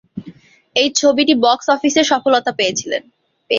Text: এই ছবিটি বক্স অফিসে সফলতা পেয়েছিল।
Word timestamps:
এই 0.75 0.89
ছবিটি 0.95 1.33
বক্স 1.43 1.65
অফিসে 1.75 2.01
সফলতা 2.11 2.51
পেয়েছিল। 2.59 2.91